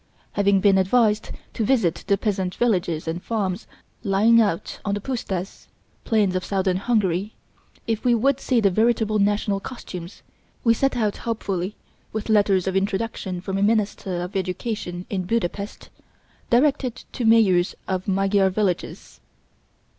Having 0.31 0.61
been 0.61 0.79
advised 0.79 1.29
to 1.53 1.63
visit 1.63 2.03
the 2.07 2.17
peasant 2.17 2.55
villages 2.55 3.07
and 3.07 3.21
farms 3.21 3.67
lying 4.03 4.41
out 4.41 4.79
on 4.83 4.95
the 4.95 4.99
püstas 4.99 5.67
(plains 6.05 6.35
of 6.35 6.43
southern 6.43 6.77
Hungary) 6.77 7.35
if 7.85 8.03
we 8.03 8.15
would 8.15 8.39
see 8.39 8.59
the 8.59 8.71
veritable 8.71 9.19
national 9.19 9.59
costumes, 9.59 10.23
we 10.63 10.73
set 10.73 10.97
out 10.97 11.17
hopefully 11.17 11.75
with 12.13 12.29
letters 12.29 12.65
of 12.65 12.75
introduction 12.75 13.41
from 13.41 13.59
a 13.59 13.61
minister 13.61 14.23
of 14.23 14.35
education 14.35 15.05
in 15.11 15.25
Buda 15.25 15.49
Pest, 15.49 15.89
directed 16.49 17.03
to 17.11 17.23
mayors 17.23 17.75
of 17.87 18.07
Magyar 18.07 18.49
villages. 18.49 19.21